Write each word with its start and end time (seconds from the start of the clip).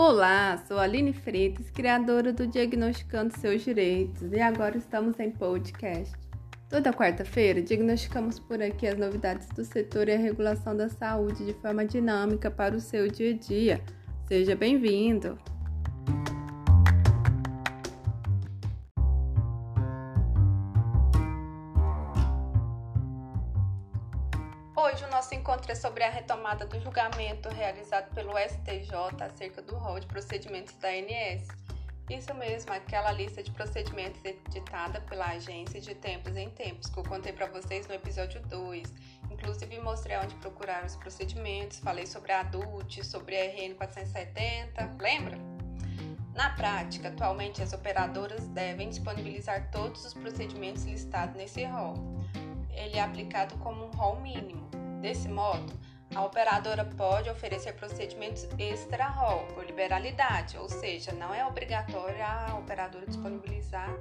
Olá, 0.00 0.56
sou 0.68 0.78
Aline 0.78 1.12
Freitas, 1.12 1.70
criadora 1.70 2.32
do 2.32 2.46
Diagnosticando 2.46 3.36
Seus 3.36 3.64
Direitos, 3.64 4.32
e 4.32 4.40
agora 4.40 4.78
estamos 4.78 5.18
em 5.18 5.28
podcast. 5.28 6.14
Toda 6.70 6.92
quarta-feira, 6.92 7.60
diagnosticamos 7.60 8.38
por 8.38 8.62
aqui 8.62 8.86
as 8.86 8.96
novidades 8.96 9.48
do 9.48 9.64
setor 9.64 10.08
e 10.08 10.12
a 10.12 10.16
regulação 10.16 10.76
da 10.76 10.88
saúde 10.88 11.44
de 11.44 11.52
forma 11.54 11.84
dinâmica 11.84 12.48
para 12.48 12.76
o 12.76 12.80
seu 12.80 13.08
dia 13.08 13.32
a 13.32 13.36
dia. 13.36 13.80
Seja 14.28 14.54
bem-vindo! 14.54 15.36
Hoje 24.80 25.04
o 25.04 25.10
nosso 25.10 25.34
encontro 25.34 25.72
é 25.72 25.74
sobre 25.74 26.04
a 26.04 26.08
retomada 26.08 26.64
do 26.64 26.78
julgamento 26.78 27.48
realizado 27.48 28.14
pelo 28.14 28.30
STJ 28.38 28.94
acerca 29.20 29.60
do 29.60 29.74
rol 29.74 29.98
de 29.98 30.06
procedimentos 30.06 30.72
da 30.76 30.86
ANS. 30.86 31.48
Isso 32.08 32.32
mesmo, 32.34 32.72
aquela 32.72 33.10
lista 33.10 33.42
de 33.42 33.50
procedimentos 33.50 34.24
editada 34.24 35.00
pela 35.00 35.30
agência 35.30 35.80
de 35.80 35.96
tempos 35.96 36.36
em 36.36 36.48
tempos, 36.50 36.88
que 36.88 36.96
eu 36.96 37.02
contei 37.02 37.32
para 37.32 37.48
vocês 37.48 37.88
no 37.88 37.94
episódio 37.94 38.40
2. 38.42 38.94
Inclusive 39.32 39.80
mostrei 39.80 40.16
onde 40.16 40.36
procurar 40.36 40.84
os 40.84 40.94
procedimentos, 40.94 41.80
falei 41.80 42.06
sobre 42.06 42.30
a 42.30 42.40
ADUT, 42.42 43.04
sobre 43.04 43.36
a 43.36 43.46
RN 43.46 43.74
470, 43.74 44.96
lembra? 45.00 45.36
Na 46.36 46.50
prática, 46.50 47.08
atualmente 47.08 47.60
as 47.60 47.72
operadoras 47.72 48.46
devem 48.50 48.90
disponibilizar 48.90 49.72
todos 49.72 50.04
os 50.04 50.14
procedimentos 50.14 50.84
listados 50.84 51.34
nesse 51.34 51.64
rol. 51.64 51.96
Ele 52.78 52.96
é 52.96 53.02
aplicado 53.02 53.56
como 53.58 53.84
um 53.84 53.90
rol 53.90 54.20
mínimo 54.20 54.68
Desse 55.00 55.28
modo, 55.28 55.72
a 56.12 56.24
operadora 56.24 56.84
pode 56.84 57.30
oferecer 57.30 57.74
procedimentos 57.74 58.48
extra-rol 58.58 59.46
por 59.54 59.64
liberalidade, 59.64 60.58
ou 60.58 60.68
seja, 60.68 61.12
não 61.12 61.32
é 61.32 61.46
obrigatório 61.46 62.20
a 62.20 62.56
operadora 62.58 63.06
disponibilizar 63.06 63.94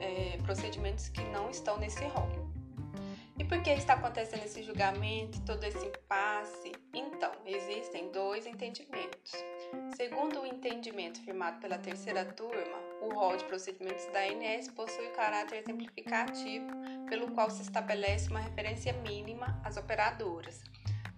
é, 0.00 0.36
procedimentos 0.42 1.08
que 1.08 1.22
não 1.24 1.48
estão 1.48 1.78
nesse 1.78 2.04
rol. 2.06 2.50
E 3.40 3.44
por 3.44 3.62
que 3.62 3.70
está 3.70 3.94
acontecendo 3.94 4.44
esse 4.44 4.62
julgamento, 4.62 5.40
todo 5.46 5.64
esse 5.64 5.86
impasse? 5.86 6.72
Então, 6.92 7.32
existem 7.46 8.12
dois 8.12 8.46
entendimentos. 8.46 9.32
Segundo 9.96 10.42
o 10.42 10.46
entendimento 10.46 11.22
firmado 11.22 11.58
pela 11.58 11.78
terceira 11.78 12.22
turma, 12.22 12.76
o 13.00 13.14
rol 13.14 13.38
de 13.38 13.44
procedimentos 13.44 14.04
da 14.12 14.20
ANS 14.20 14.68
possui 14.68 15.08
caráter 15.16 15.62
exemplificativo, 15.62 16.66
pelo 17.08 17.30
qual 17.30 17.48
se 17.48 17.62
estabelece 17.62 18.28
uma 18.28 18.40
referência 18.40 18.92
mínima 18.92 19.58
às 19.64 19.78
operadoras. 19.78 20.62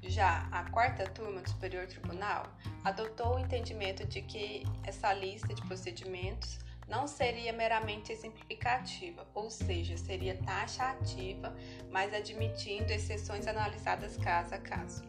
Já 0.00 0.46
a 0.52 0.70
quarta 0.70 1.02
turma 1.10 1.40
do 1.40 1.50
Superior 1.50 1.88
Tribunal 1.88 2.44
adotou 2.84 3.34
o 3.34 3.40
entendimento 3.40 4.06
de 4.06 4.22
que 4.22 4.62
essa 4.84 5.12
lista 5.12 5.52
de 5.52 5.62
procedimentos 5.62 6.60
não 6.92 7.06
seria 7.06 7.54
meramente 7.54 8.12
exemplificativa, 8.12 9.26
ou 9.32 9.48
seja, 9.48 9.96
seria 9.96 10.36
taxativa, 10.36 11.56
mas 11.90 12.12
admitindo 12.12 12.92
exceções 12.92 13.46
analisadas 13.46 14.18
caso 14.18 14.54
a 14.54 14.58
caso. 14.58 15.02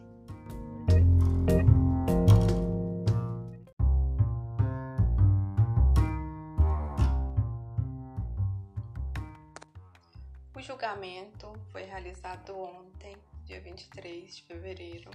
O 10.56 10.60
julgamento 10.62 11.52
foi 11.70 11.82
realizado 11.82 12.58
ontem, 12.58 13.14
dia 13.44 13.60
23 13.60 14.36
de 14.36 14.42
fevereiro. 14.44 15.10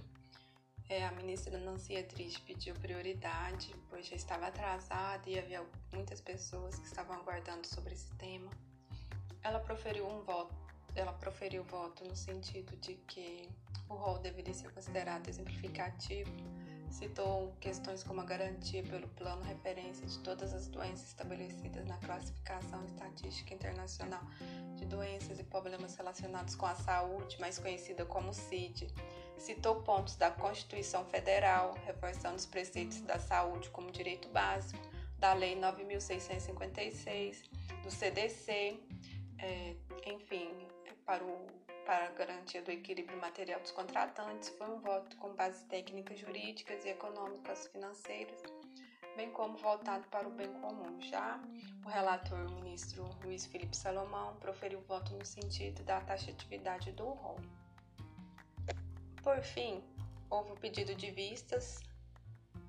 É, 0.90 1.06
a 1.06 1.12
ministra 1.12 1.56
Nancy 1.60 2.02
Triste 2.02 2.42
pediu 2.42 2.74
prioridade, 2.74 3.76
pois 3.92 4.08
já 4.08 4.16
estava 4.16 4.48
atrasada 4.48 5.22
e 5.30 5.38
havia 5.38 5.64
muitas 5.94 6.20
pessoas 6.20 6.80
que 6.80 6.88
estavam 6.88 7.16
aguardando 7.16 7.68
sobre 7.68 7.94
esse 7.94 8.10
tema. 8.16 8.50
Ela 9.44 9.60
proferiu 9.60 10.08
um 10.08 10.24
voto, 10.24 10.56
ela 10.96 11.14
proferiu 11.14 11.64
voto 11.64 12.04
no 12.04 12.16
sentido 12.16 12.76
de 12.78 12.96
que 12.96 13.48
o 13.88 13.94
rol 13.94 14.18
deveria 14.18 14.54
ser 14.54 14.74
considerado 14.74 15.28
exemplificativo 15.28 16.32
citou 16.90 17.54
questões 17.60 18.04
como 18.04 18.22
a 18.22 18.26
garantia 18.26 18.84
pelo 18.84 19.08
plano 19.10 19.42
referência 19.44 20.06
de 20.06 20.20
todas 20.20 20.54
as 20.54 20.68
doenças 20.68 21.08
estabelecidas 21.08 21.86
na 21.86 21.98
classificação 21.98 22.84
estatística 22.86 23.54
internacional 23.54 24.24
de 24.76 24.86
doenças 24.86 25.40
e 25.40 25.44
problemas 25.44 25.96
relacionados 25.96 26.56
com 26.56 26.66
a 26.66 26.76
saúde, 26.76 27.40
mais 27.40 27.60
conhecida 27.60 28.06
como 28.06 28.34
CID. 28.34 28.88
Citou 29.38 29.82
pontos 29.84 30.16
da 30.16 30.32
Constituição 30.32 31.06
Federal, 31.06 31.78
reforçando 31.86 32.36
os 32.36 32.46
preceitos 32.46 33.02
da 33.02 33.20
saúde 33.20 33.70
como 33.70 33.92
direito 33.92 34.28
básico, 34.30 34.82
da 35.18 35.34
Lei 35.34 35.56
9.656, 35.60 37.50
do 37.84 37.92
CDC, 37.92 38.80
é, 39.38 39.76
enfim, 40.06 40.68
para 41.06 41.24
o 41.24 41.59
para 41.90 42.12
garantia 42.12 42.62
do 42.62 42.70
equilíbrio 42.70 43.20
material 43.20 43.60
dos 43.62 43.72
contratantes 43.72 44.50
foi 44.50 44.70
um 44.70 44.80
voto 44.80 45.18
com 45.18 45.34
bases 45.34 45.64
técnicas 45.64 46.20
jurídicas 46.20 46.86
e 46.86 46.90
econômicas 46.90 47.66
financeiras, 47.70 48.44
bem 49.16 49.32
como 49.32 49.58
voltado 49.58 50.08
para 50.10 50.28
o 50.28 50.32
bem 50.32 50.54
comum. 50.62 51.02
Já 51.02 51.42
o 51.84 51.90
relator, 51.90 52.46
o 52.46 52.52
ministro 52.52 53.10
Luiz 53.24 53.48
Felipe 53.48 53.76
Salomão, 53.76 54.36
proferiu 54.36 54.80
voto 54.82 55.16
no 55.16 55.26
sentido 55.26 55.82
da 55.82 56.00
taxatividade 56.02 56.92
do 56.92 57.06
rol. 57.06 57.40
Por 59.24 59.42
fim, 59.42 59.84
houve 60.30 60.52
o 60.52 60.58
pedido 60.58 60.94
de 60.94 61.10
vistas 61.10 61.80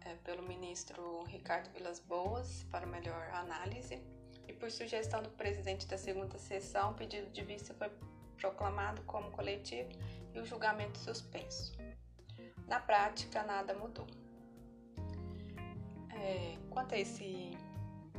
é, 0.00 0.14
pelo 0.24 0.48
ministro 0.48 1.24
Ricardo 1.24 1.70
Vilas 1.74 2.00
Boas 2.00 2.64
para 2.70 2.86
melhor 2.86 3.28
análise 3.34 4.02
e 4.48 4.52
por 4.54 4.70
sugestão 4.70 5.22
do 5.22 5.28
presidente 5.32 5.86
da 5.86 5.98
segunda 5.98 6.38
sessão, 6.38 6.92
o 6.92 6.94
pedido 6.94 7.30
de 7.30 7.44
vista 7.44 7.74
foi 7.74 7.90
proclamado 8.40 9.02
como 9.02 9.30
coletivo 9.30 9.90
e 10.34 10.40
o 10.40 10.46
julgamento 10.46 10.98
suspenso. 10.98 11.76
Na 12.66 12.80
prática, 12.80 13.42
nada 13.42 13.74
mudou. 13.74 14.06
É, 16.12 16.56
quanto 16.70 16.94
a 16.94 16.98
esse 16.98 17.56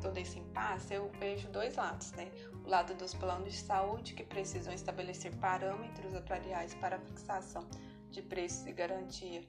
todo 0.01 0.17
esse 0.17 0.39
impasse, 0.39 0.95
eu 0.95 1.11
vejo 1.19 1.47
dois 1.49 1.75
lados, 1.75 2.11
né? 2.13 2.31
O 2.65 2.69
lado 2.69 2.95
dos 2.95 3.13
planos 3.13 3.53
de 3.53 3.59
saúde 3.59 4.13
que 4.13 4.23
precisam 4.23 4.73
estabelecer 4.73 5.31
parâmetros 5.35 6.15
atuariais 6.15 6.73
para 6.75 6.95
a 6.95 6.99
fixação 6.99 7.67
de 8.09 8.21
preços 8.21 8.65
e 8.65 8.71
garantia 8.71 9.43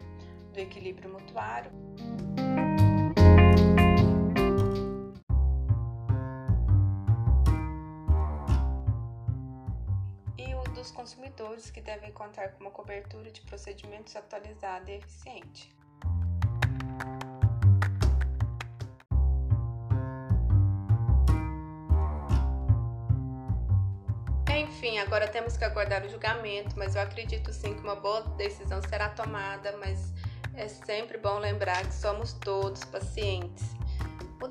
do 0.52 0.58
equilíbrio 0.58 1.10
mutuário. 1.10 1.72
Dos 10.74 10.90
consumidores 10.90 11.70
que 11.70 11.80
devem 11.80 12.10
contar 12.12 12.52
com 12.52 12.64
uma 12.64 12.70
cobertura 12.70 13.30
de 13.30 13.40
procedimentos 13.42 14.16
atualizada 14.16 14.90
e 14.90 14.96
eficiente. 14.96 15.74
Enfim, 24.50 24.98
agora 24.98 25.28
temos 25.28 25.56
que 25.56 25.64
aguardar 25.64 26.04
o 26.04 26.08
julgamento, 26.08 26.76
mas 26.76 26.96
eu 26.96 27.02
acredito 27.02 27.52
sim 27.52 27.74
que 27.74 27.80
uma 27.80 27.94
boa 27.94 28.22
decisão 28.36 28.82
será 28.82 29.08
tomada, 29.08 29.76
mas 29.78 30.12
é 30.54 30.66
sempre 30.66 31.18
bom 31.18 31.38
lembrar 31.38 31.86
que 31.86 31.94
somos 31.94 32.32
todos 32.32 32.84
pacientes 32.84 33.71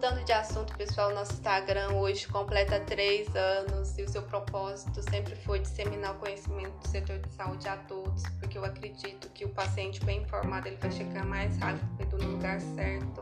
Mudando 0.01 0.25
de 0.25 0.33
assunto, 0.33 0.75
pessoal, 0.75 1.13
nosso 1.13 1.33
Instagram 1.33 1.91
hoje 1.93 2.27
completa 2.27 2.79
três 2.79 3.27
anos 3.35 3.95
e 3.99 4.01
o 4.01 4.09
seu 4.09 4.23
propósito 4.23 4.99
sempre 5.11 5.35
foi 5.35 5.59
disseminar 5.59 6.15
o 6.15 6.15
conhecimento 6.15 6.75
do 6.79 6.87
setor 6.87 7.19
de 7.19 7.29
saúde 7.29 7.67
a 7.67 7.77
todos, 7.77 8.23
porque 8.39 8.57
eu 8.57 8.65
acredito 8.65 9.29
que 9.29 9.45
o 9.45 9.49
paciente 9.49 10.03
bem 10.03 10.23
informado 10.23 10.67
ele 10.67 10.77
vai 10.77 10.89
chegar 10.89 11.23
mais 11.23 11.55
rápido 11.59 12.17
no 12.17 12.31
lugar 12.31 12.59
certo. 12.59 13.19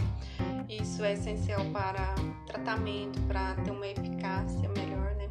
Isso 0.70 1.04
é 1.04 1.16
essencial 1.16 1.66
para 1.66 2.16
tratamento, 2.48 3.20
para 3.28 3.56
ter 3.56 3.72
uma 3.72 3.86
eficácia 3.86 4.70
melhor, 4.70 5.14
né? 5.16 5.28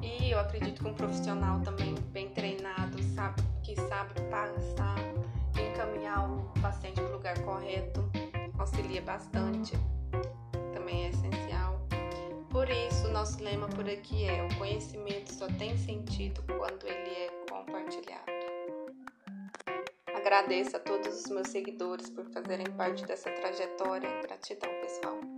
E 0.00 0.30
eu 0.30 0.40
acredito 0.40 0.82
que 0.82 0.88
um 0.88 0.94
profissional 0.94 1.60
também 1.60 1.94
bem 2.10 2.30
treinado, 2.30 3.02
sabe, 3.14 3.42
que 3.62 3.76
sabe 3.76 4.14
passar, 4.30 4.96
encaminhar 5.60 6.26
o 6.26 6.42
paciente 6.62 7.02
para 7.02 7.10
o 7.10 7.12
lugar 7.12 7.38
correto, 7.40 8.10
auxilia 8.58 9.02
bastante 9.02 9.76
nosso 13.24 13.42
lema 13.42 13.66
por 13.68 13.88
aqui 13.88 14.24
é: 14.24 14.44
o 14.44 14.58
conhecimento 14.58 15.32
só 15.32 15.46
tem 15.56 15.74
sentido 15.78 16.42
quando 16.58 16.86
ele 16.86 17.10
é 17.10 17.30
compartilhado. 17.50 18.30
Agradeço 20.14 20.76
a 20.76 20.80
todos 20.80 21.24
os 21.24 21.30
meus 21.30 21.48
seguidores 21.48 22.10
por 22.10 22.26
fazerem 22.26 22.70
parte 22.76 23.06
dessa 23.06 23.30
trajetória. 23.30 24.10
Gratidão, 24.20 24.68
pessoal. 24.82 25.33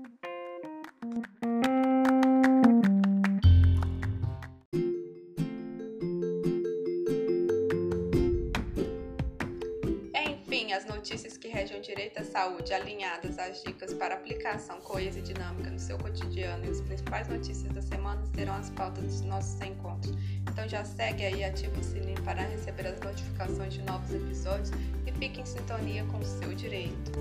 Notícias 11.07 11.37
que 11.37 11.47
regem 11.47 11.79
o 11.79 11.81
direito 11.81 12.19
à 12.19 12.25
saúde 12.25 12.75
alinhadas 12.75 13.39
às 13.39 13.63
dicas 13.63 13.95
para 13.95 14.17
aplicação 14.17 14.81
coesa 14.81 15.21
e 15.21 15.23
dinâmica 15.23 15.71
no 15.71 15.79
seu 15.79 15.97
cotidiano 15.99 16.65
e 16.65 16.69
as 16.69 16.81
principais 16.81 17.29
notícias 17.29 17.73
da 17.73 17.81
semana 17.81 18.27
serão 18.35 18.55
as 18.55 18.71
pautas 18.71 19.05
dos 19.05 19.21
nossos 19.21 19.61
encontros. 19.61 20.13
Então 20.51 20.69
já 20.69 20.85
segue 20.85 21.25
aí, 21.25 21.45
ativa 21.45 21.79
o 21.79 21.85
sininho 21.85 22.21
para 22.25 22.43
receber 22.43 22.89
as 22.89 22.99
notificações 22.99 23.75
de 23.75 23.83
novos 23.83 24.13
episódios 24.13 24.71
e 25.07 25.13
fique 25.13 25.41
em 25.41 25.47
sintonia 25.47 26.05
com 26.07 26.19
o 26.19 26.25
seu 26.25 26.53
direito. 26.53 27.13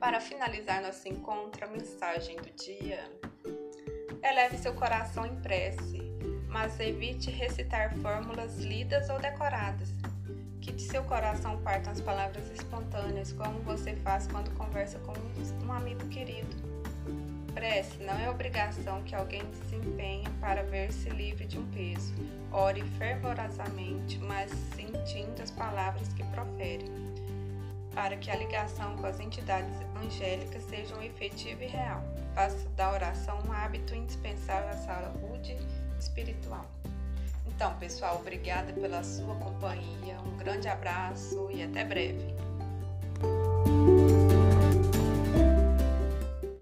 Para 0.00 0.20
finalizar 0.20 0.82
nosso 0.82 1.06
encontro, 1.06 1.64
a 1.64 1.68
mensagem 1.68 2.34
do 2.38 2.50
dia. 2.50 3.08
Eleve 4.24 4.56
seu 4.56 4.72
coração 4.72 5.26
em 5.26 5.36
prece, 5.36 6.00
mas 6.48 6.80
evite 6.80 7.30
recitar 7.30 7.94
fórmulas 7.96 8.58
lidas 8.58 9.10
ou 9.10 9.20
decoradas. 9.20 9.90
Que 10.62 10.72
de 10.72 10.80
seu 10.80 11.04
coração 11.04 11.58
partam 11.58 11.92
as 11.92 12.00
palavras 12.00 12.50
espontâneas, 12.50 13.32
como 13.32 13.60
você 13.60 13.94
faz 13.96 14.26
quando 14.26 14.50
conversa 14.56 14.98
com 15.00 15.12
um 15.66 15.70
amigo 15.70 16.08
querido. 16.08 16.56
Prece 17.52 18.02
não 18.02 18.18
é 18.18 18.30
obrigação 18.30 19.02
que 19.02 19.14
alguém 19.14 19.42
se 19.68 19.76
empenhe 19.76 20.26
para 20.40 20.62
ver-se 20.62 21.10
livre 21.10 21.44
de 21.44 21.58
um 21.58 21.66
peso. 21.66 22.14
Ore 22.50 22.82
fervorosamente, 22.96 24.18
mas 24.20 24.50
sentindo 24.74 25.42
as 25.42 25.50
palavras 25.50 26.08
que 26.14 26.24
profere 26.24 26.86
para 27.94 28.16
que 28.16 28.30
a 28.30 28.36
ligação 28.36 28.96
com 28.96 29.06
as 29.06 29.20
entidades 29.20 29.74
angélicas 30.04 30.62
seja 30.64 30.94
efetiva 31.04 31.64
e 31.64 31.68
real. 31.68 32.02
Faça 32.34 32.68
da 32.70 32.92
oração 32.92 33.38
um 33.46 33.52
hábito 33.52 33.94
indispensável 33.94 34.70
à 34.70 34.76
saúde 34.76 35.56
espiritual. 35.98 36.66
Então, 37.46 37.74
pessoal, 37.78 38.16
obrigada 38.20 38.72
pela 38.72 39.04
sua 39.04 39.34
companhia, 39.36 40.18
um 40.26 40.36
grande 40.36 40.66
abraço 40.66 41.48
e 41.52 41.62
até 41.62 41.84
breve. 41.84 42.43